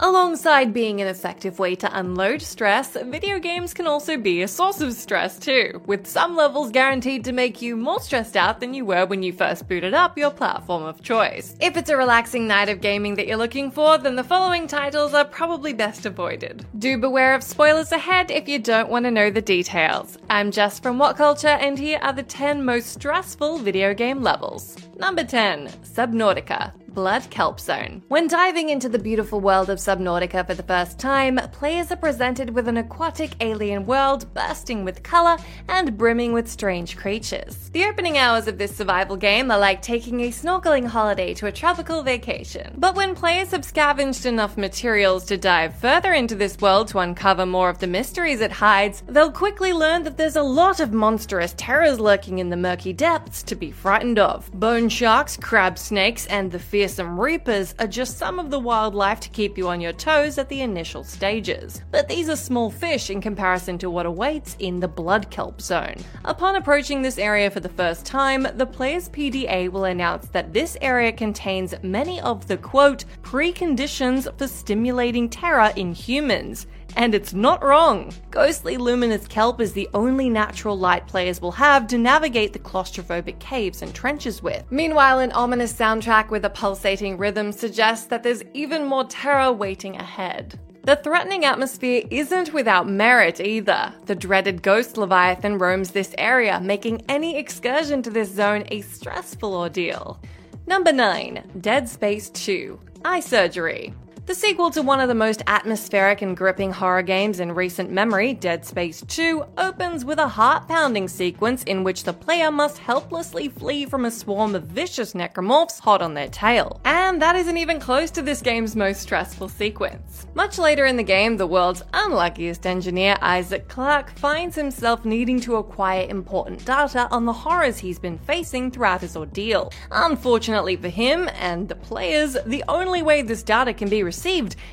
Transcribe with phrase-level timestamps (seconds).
[0.00, 4.80] Alongside being an effective way to unload stress, video games can also be a source
[4.80, 8.84] of stress too, with some levels guaranteed to make you more stressed out than you
[8.84, 11.56] were when you first booted up your platform of choice.
[11.60, 15.14] If it's a relaxing night of gaming that you're looking for, then the following titles
[15.14, 16.64] are probably best avoided.
[16.78, 20.16] Do beware of spoilers ahead if you don't want to know the details.
[20.30, 24.76] I'm Jess from WhatCulture, and here are the 10 most stressful video game levels.
[24.96, 26.72] Number 10 Subnautica.
[26.98, 28.02] Blood Kelp Zone.
[28.08, 32.50] When diving into the beautiful world of Subnautica for the first time, players are presented
[32.50, 35.36] with an aquatic alien world bursting with color
[35.68, 37.70] and brimming with strange creatures.
[37.70, 41.52] The opening hours of this survival game are like taking a snorkeling holiday to a
[41.52, 42.74] tropical vacation.
[42.76, 47.46] But when players have scavenged enough materials to dive further into this world to uncover
[47.46, 51.54] more of the mysteries it hides, they'll quickly learn that there's a lot of monstrous
[51.56, 54.50] terrors lurking in the murky depths to be frightened of.
[54.50, 56.58] Bone sharks, crab snakes, and the
[56.88, 60.48] fearsome reapers are just some of the wildlife to keep you on your toes at
[60.48, 61.82] the initial stages.
[61.90, 65.96] But these are small fish in comparison to what awaits in the blood kelp zone.
[66.24, 70.78] Upon approaching this area for the first time, the player's PDA will announce that this
[70.80, 76.66] area contains many of the quote preconditions for stimulating terror in humans.
[76.96, 78.12] And it's not wrong.
[78.30, 83.38] Ghostly luminous kelp is the only natural light players will have to navigate the claustrophobic
[83.38, 84.64] caves and trenches with.
[84.70, 89.96] Meanwhile, an ominous soundtrack with a pulsating rhythm suggests that there's even more terror waiting
[89.96, 90.58] ahead.
[90.88, 93.92] The threatening atmosphere isn't without merit either.
[94.06, 99.54] The dreaded ghost leviathan roams this area, making any excursion to this zone a stressful
[99.54, 100.18] ordeal.
[100.66, 103.92] Number 9 Dead Space 2 Eye Surgery.
[104.28, 108.34] The sequel to one of the most atmospheric and gripping horror games in recent memory,
[108.34, 113.48] Dead Space 2, opens with a heart pounding sequence in which the player must helplessly
[113.48, 116.78] flee from a swarm of vicious necromorphs hot on their tail.
[116.84, 120.26] And that isn't even close to this game's most stressful sequence.
[120.34, 125.56] Much later in the game, the world's unluckiest engineer, Isaac Clarke, finds himself needing to
[125.56, 129.72] acquire important data on the horrors he's been facing throughout his ordeal.
[129.90, 134.17] Unfortunately for him and the players, the only way this data can be received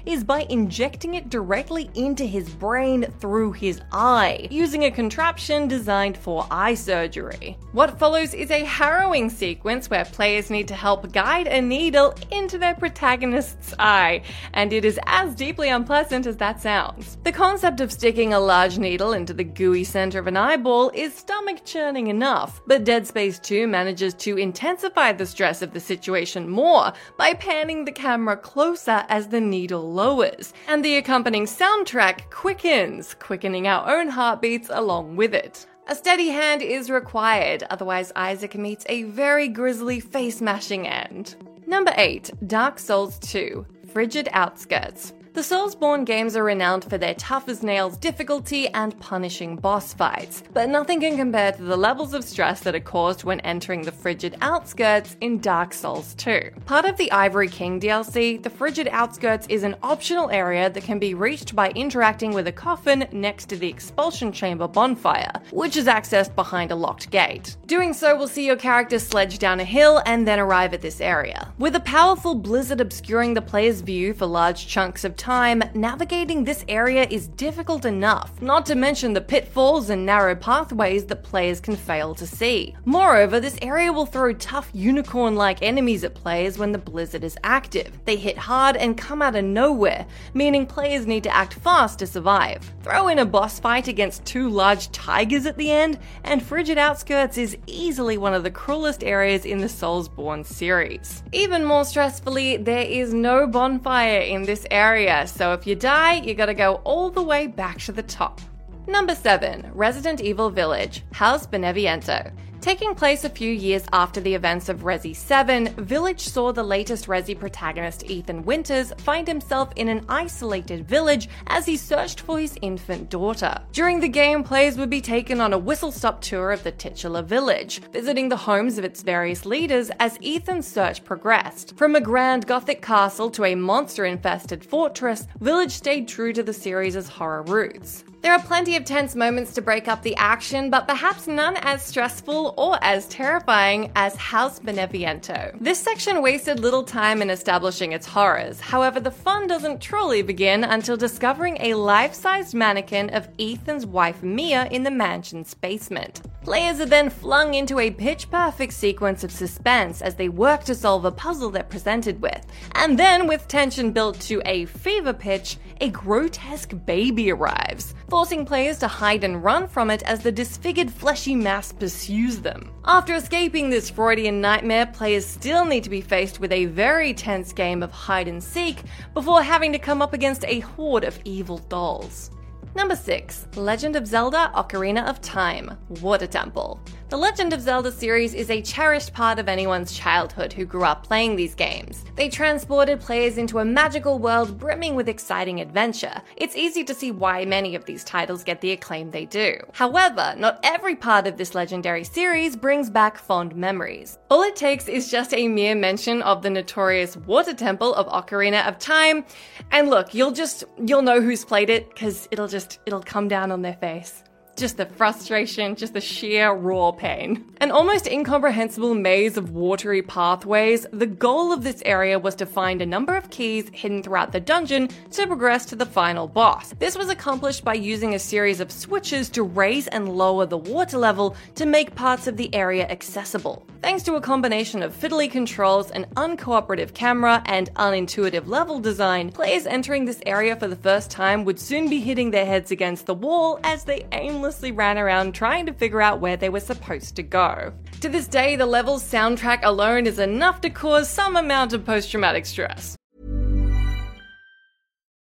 [0.06, 6.18] is by injecting it directly into his brain through his eye, using a contraption designed
[6.18, 7.58] for eye surgery.
[7.72, 12.58] What follows is a harrowing sequence where players need to help guide a needle into
[12.58, 14.22] their protagonist's eye,
[14.54, 17.18] and it is as deeply unpleasant as that sounds.
[17.24, 21.14] The concept of sticking a large needle into the gooey center of an eyeball is
[21.14, 26.50] stomach churning enough, but Dead Space 2 manages to intensify the stress of the situation
[26.50, 33.14] more by panning the camera closer as the needle lowers, and the accompanying soundtrack quickens,
[33.16, 35.66] quickening our own heartbeats along with it.
[35.88, 41.36] A steady hand is required, otherwise, Isaac meets a very grisly face mashing end.
[41.68, 45.14] Number 8 Dark Souls 2 Frigid Outskirts.
[45.36, 50.42] The Soulsborne games are renowned for their tough as nails difficulty and punishing boss fights,
[50.54, 53.92] but nothing can compare to the levels of stress that are caused when entering the
[53.92, 56.52] frigid outskirts in Dark Souls 2.
[56.66, 61.00] Part of the Ivory King DLC, the frigid outskirts is an optional area that can
[61.00, 65.88] be reached by interacting with a coffin next to the expulsion chamber bonfire, which is
[65.88, 67.58] accessed behind a locked gate.
[67.66, 71.02] Doing so will see your character sledge down a hill and then arrive at this
[71.02, 71.52] area.
[71.58, 76.64] With a powerful blizzard obscuring the player's view for large chunks of time, navigating this
[76.68, 81.76] area is difficult enough, not to mention the pitfalls and narrow pathways that players can
[81.76, 82.76] fail to see.
[82.86, 87.38] Moreover, this area will throw tough unicorn like enemies at players when the blizzard is
[87.44, 87.98] active.
[88.06, 92.08] They hit hard and come out of nowhere, meaning players need to act fast to
[92.08, 92.72] survive.
[92.84, 97.40] Throw in a boss fight against two large tigers at the end, and Frigid Outskirts
[97.40, 101.24] is easily one of the cruelest areas in the Soulsborne series.
[101.32, 106.34] Even more stressfully, there is no bonfire in this area, so if you die, you
[106.34, 108.42] gotta go all the way back to the top.
[108.88, 112.32] Number 7 Resident Evil Village, House Beneviento.
[112.66, 117.06] Taking place a few years after the events of Resi 7, Village saw the latest
[117.06, 122.58] Resi protagonist Ethan Winters find himself in an isolated village as he searched for his
[122.64, 123.56] infant daughter.
[123.72, 127.22] During the game, players would be taken on a whistle stop tour of the titular
[127.22, 131.78] village, visiting the homes of its various leaders as Ethan's search progressed.
[131.78, 136.52] From a grand gothic castle to a monster infested fortress, Village stayed true to the
[136.52, 138.04] series' horror roots.
[138.26, 141.84] There are plenty of tense moments to break up the action, but perhaps none as
[141.84, 145.56] stressful or as terrifying as House Beneviento.
[145.62, 150.64] This section wasted little time in establishing its horrors, however, the fun doesn't truly begin
[150.64, 156.24] until discovering a life sized mannequin of Ethan's wife Mia in the mansion's basement.
[156.46, 160.76] Players are then flung into a pitch perfect sequence of suspense as they work to
[160.76, 162.46] solve a puzzle they're presented with.
[162.76, 168.78] And then, with tension built to a fever pitch, a grotesque baby arrives, forcing players
[168.78, 172.70] to hide and run from it as the disfigured fleshy mass pursues them.
[172.86, 177.54] After escaping this Freudian nightmare, players still need to be faced with a very tense
[177.54, 178.84] game of hide and seek
[179.16, 182.30] before having to come up against a horde of evil dolls.
[182.76, 186.78] Number 6 Legend of Zelda Ocarina of Time Water Temple.
[187.08, 191.06] The Legend of Zelda series is a cherished part of anyone's childhood who grew up
[191.06, 192.04] playing these games.
[192.16, 196.20] They transported players into a magical world brimming with exciting adventure.
[196.36, 199.56] It's easy to see why many of these titles get the acclaim they do.
[199.74, 204.18] However, not every part of this legendary series brings back fond memories.
[204.32, 208.68] All it takes is just a mere mention of the notorious Water Temple of Ocarina
[208.68, 209.26] of Time,
[209.70, 213.52] and look, you'll just you'll know who's played it because it'll just it'll come down
[213.52, 214.24] on their face
[214.56, 217.46] just the frustration, just the sheer raw pain.
[217.58, 222.82] An almost incomprehensible maze of watery pathways, the goal of this area was to find
[222.82, 226.74] a number of keys hidden throughout the dungeon to progress to the final boss.
[226.80, 230.98] This was accomplished by using a series of switches to raise and lower the water
[230.98, 233.66] level to make parts of the area accessible.
[233.82, 239.68] Thanks to a combination of fiddly controls, an uncooperative camera, and unintuitive level design, players
[239.68, 243.14] entering this area for the first time would soon be hitting their heads against the
[243.14, 244.08] wall as they
[244.46, 247.74] aimlessly ran around trying to figure out where they were supposed to go.
[248.02, 252.12] To this day, the level's soundtrack alone is enough to cause some amount of post
[252.12, 252.96] traumatic stress.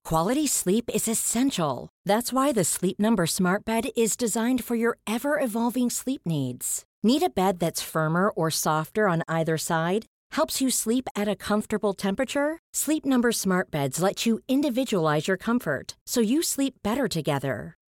[0.04, 1.88] Quality sleep is essential.
[2.06, 6.84] That's why the Sleep Number Smart Bed is designed for your ever evolving sleep needs.
[7.02, 10.06] Need a bed that's firmer or softer on either side?
[10.32, 12.58] Helps you sleep at a comfortable temperature?
[12.72, 17.74] Sleep Number Smart Beds let you individualize your comfort so you sleep better together.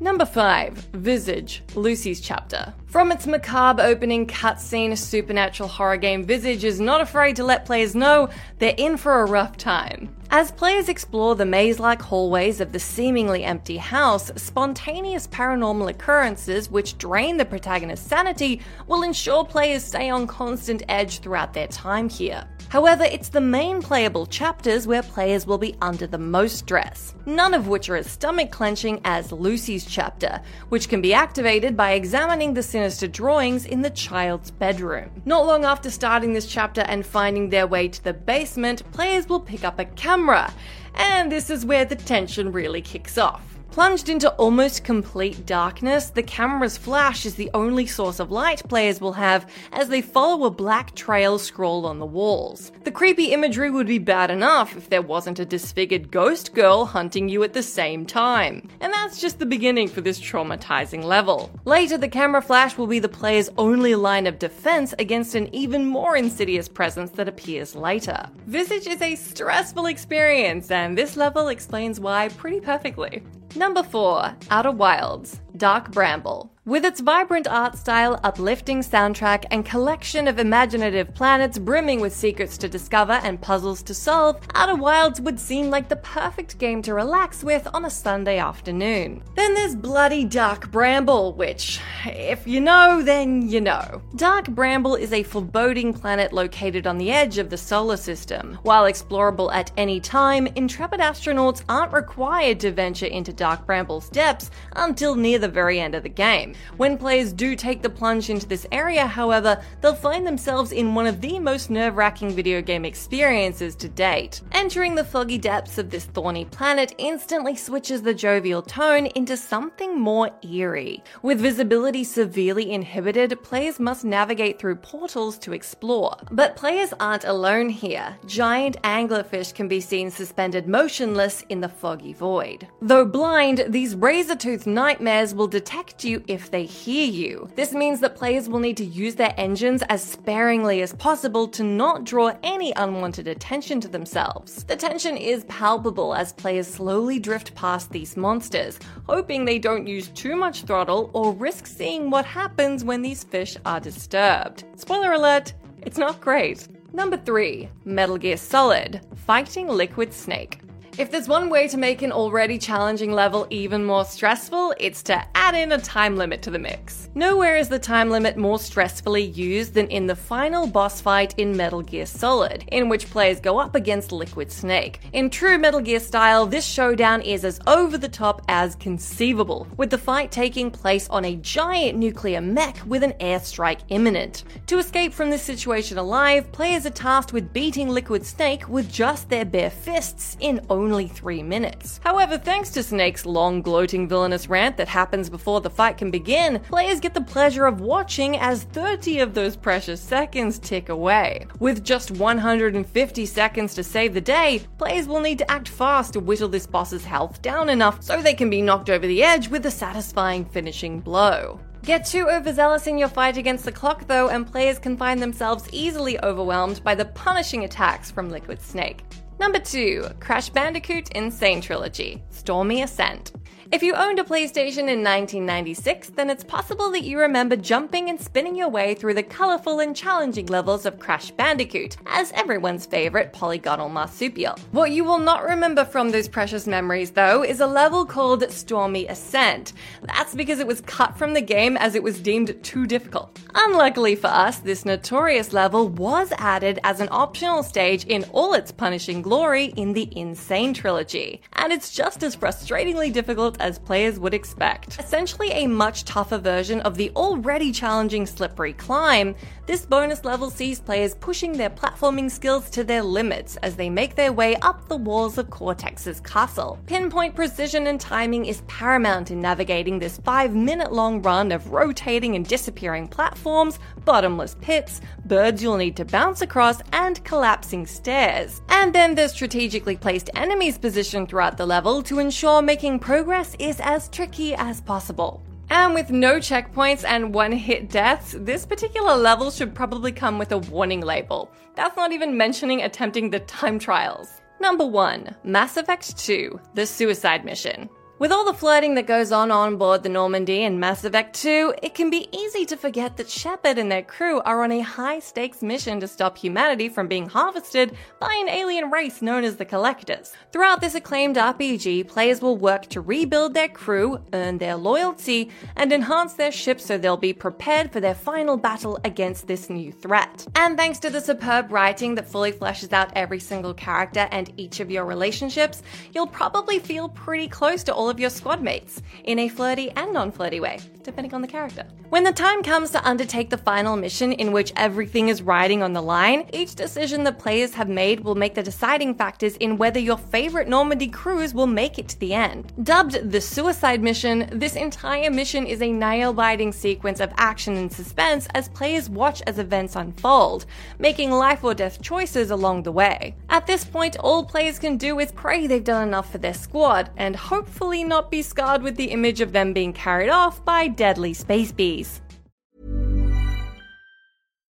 [0.00, 2.72] Number 5 Visage, Lucy's chapter.
[2.86, 7.96] From its macabre opening cutscene, supernatural horror game Visage is not afraid to let players
[7.96, 10.14] know they're in for a rough time.
[10.30, 16.70] As players explore the maze like hallways of the seemingly empty house, spontaneous paranormal occurrences
[16.70, 22.08] which drain the protagonist's sanity will ensure players stay on constant edge throughout their time
[22.08, 22.46] here.
[22.70, 27.54] However, it's the main playable chapters where players will be under the most stress, none
[27.54, 32.52] of which are as stomach clenching as Lucy's chapter, which can be activated by examining
[32.52, 35.10] the sinister drawings in the child's bedroom.
[35.24, 39.40] Not long after starting this chapter and finding their way to the basement, players will
[39.40, 40.52] pick up a camera,
[40.94, 43.57] and this is where the tension really kicks off.
[43.70, 49.00] Plunged into almost complete darkness, the camera's flash is the only source of light players
[49.00, 52.72] will have as they follow a black trail scrawled on the walls.
[52.84, 57.28] The creepy imagery would be bad enough if there wasn't a disfigured ghost girl hunting
[57.28, 58.66] you at the same time.
[58.80, 61.50] And that's just the beginning for this traumatizing level.
[61.64, 65.84] Later, the camera flash will be the player's only line of defense against an even
[65.84, 68.28] more insidious presence that appears later.
[68.46, 73.22] Visage is a stressful experience, and this level explains why pretty perfectly.
[73.56, 76.52] Number 4 Outer Wilds Dark Bramble.
[76.68, 82.58] With its vibrant art style, uplifting soundtrack, and collection of imaginative planets brimming with secrets
[82.58, 86.92] to discover and puzzles to solve, Outer Wilds would seem like the perfect game to
[86.92, 89.22] relax with on a Sunday afternoon.
[89.34, 94.02] Then there's Bloody Dark Bramble, which, if you know, then you know.
[94.16, 98.58] Dark Bramble is a foreboding planet located on the edge of the solar system.
[98.60, 104.50] While explorable at any time, intrepid astronauts aren't required to venture into Dark Bramble's depths
[104.76, 106.54] until near the very end of the game.
[106.76, 111.06] When players do take the plunge into this area, however, they'll find themselves in one
[111.06, 114.40] of the most nerve wracking video game experiences to date.
[114.52, 119.98] Entering the foggy depths of this thorny planet instantly switches the jovial tone into something
[119.98, 121.02] more eerie.
[121.22, 126.16] With visibility severely inhibited, players must navigate through portals to explore.
[126.30, 128.16] But players aren't alone here.
[128.26, 132.68] Giant anglerfish can be seen suspended motionless in the foggy void.
[132.80, 137.48] Though blind, these razor toothed nightmares will detect you if they hear you.
[137.54, 141.62] This means that players will need to use their engines as sparingly as possible to
[141.62, 144.64] not draw any unwanted attention to themselves.
[144.64, 148.78] The tension is palpable as players slowly drift past these monsters,
[149.08, 153.56] hoping they don't use too much throttle or risk seeing what happens when these fish
[153.64, 154.64] are disturbed.
[154.76, 155.52] Spoiler alert,
[155.82, 156.68] it's not great.
[156.92, 160.60] Number 3 Metal Gear Solid Fighting Liquid Snake.
[160.98, 165.24] If there's one way to make an already challenging level even more stressful, it's to
[165.36, 167.08] add in a time limit to the mix.
[167.14, 171.56] Nowhere is the time limit more stressfully used than in the final boss fight in
[171.56, 174.98] Metal Gear Solid, in which players go up against Liquid Snake.
[175.12, 179.90] In true Metal Gear style, this showdown is as over the top as conceivable, with
[179.90, 184.42] the fight taking place on a giant nuclear mech with an airstrike imminent.
[184.66, 189.28] To escape from this situation alive, players are tasked with beating Liquid Snake with just
[189.28, 192.00] their bare fists in only only three minutes.
[192.02, 196.60] However, thanks to Snake's long, gloating villainous rant that happens before the fight can begin,
[196.60, 201.46] players get the pleasure of watching as 30 of those precious seconds tick away.
[201.60, 206.20] With just 150 seconds to save the day, players will need to act fast to
[206.20, 209.66] whittle this boss's health down enough so they can be knocked over the edge with
[209.66, 211.60] a satisfying finishing blow.
[211.82, 215.68] Get too overzealous in your fight against the clock, though, and players can find themselves
[215.70, 219.04] easily overwhelmed by the punishing attacks from Liquid Snake.
[219.40, 221.30] Number 2 Crash Bandicoot N.
[221.30, 223.32] Sane Trilogy Stormy Ascent.
[223.70, 228.18] If you owned a PlayStation in 1996, then it's possible that you remember jumping and
[228.18, 233.34] spinning your way through the colorful and challenging levels of Crash Bandicoot as everyone's favorite
[233.34, 234.56] polygonal marsupial.
[234.70, 239.06] What you will not remember from those precious memories, though, is a level called Stormy
[239.06, 239.74] Ascent.
[240.02, 243.38] That's because it was cut from the game as it was deemed too difficult.
[243.54, 248.72] Unluckily for us, this notorious level was added as an optional stage in all its
[248.72, 250.34] punishing glory in the N.
[250.34, 254.98] Sane Trilogy, and it's just as frustratingly difficult as players would expect.
[254.98, 259.34] Essentially a much tougher version of the already challenging slippery climb,
[259.66, 264.14] this bonus level sees players pushing their platforming skills to their limits as they make
[264.14, 266.78] their way up the walls of Cortex's castle.
[266.86, 272.34] Pinpoint precision and timing is paramount in navigating this 5 minute long run of rotating
[272.34, 278.62] and disappearing platforms, bottomless pits, birds you'll need to bounce across, and collapsing stairs.
[278.70, 283.68] And then there's strategically placed enemies positioned throughout the level to ensure making progress stress
[283.68, 285.42] is as tricky as possible.
[285.70, 290.52] And with no checkpoints and one hit deaths, this particular level should probably come with
[290.52, 291.50] a warning label.
[291.74, 294.40] That's not even mentioning attempting the time trials.
[294.60, 297.88] Number 1 Mass Effect 2 The Suicide Mission.
[298.18, 301.74] With all the flirting that goes on on board the Normandy in Mass Effect 2,
[301.84, 305.20] it can be easy to forget that Shepard and their crew are on a high
[305.20, 309.64] stakes mission to stop humanity from being harvested by an alien race known as the
[309.64, 310.32] Collectors.
[310.50, 315.92] Throughout this acclaimed RPG, players will work to rebuild their crew, earn their loyalty, and
[315.92, 320.44] enhance their ship so they'll be prepared for their final battle against this new threat.
[320.56, 324.80] And thanks to the superb writing that fully fleshes out every single character and each
[324.80, 329.38] of your relationships, you'll probably feel pretty close to all of your squad mates in
[329.38, 331.84] a flirty and non flirty way, depending on the character.
[332.10, 335.92] When the time comes to undertake the final mission in which everything is riding on
[335.92, 340.00] the line, each decision the players have made will make the deciding factors in whether
[340.00, 342.72] your favorite Normandy cruise will make it to the end.
[342.82, 347.92] Dubbed the Suicide Mission, this entire mission is a nail biting sequence of action and
[347.92, 350.64] suspense as players watch as events unfold,
[350.98, 353.34] making life or death choices along the way.
[353.50, 357.10] At this point, all players can do is pray they've done enough for their squad
[357.18, 361.34] and hopefully not be scarred with the image of them being carried off by deadly
[361.34, 362.20] space bees.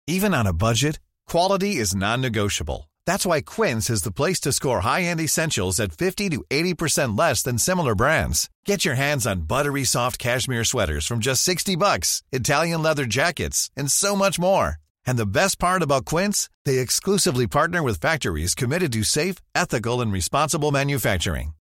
[0.07, 0.99] Even on a budget,
[1.29, 2.91] quality is non-negotiable.
[3.07, 7.43] That's why Quince is the place to score high-end essentials at 50 to 80% less
[7.43, 8.49] than similar brands.
[8.65, 13.71] Get your hands on buttery soft cashmere sweaters from just 60 bucks, Italian leather jackets,
[13.77, 14.77] and so much more.
[15.07, 20.01] And the best part about Quince, they exclusively partner with factories committed to safe, ethical,
[20.01, 21.55] and responsible manufacturing.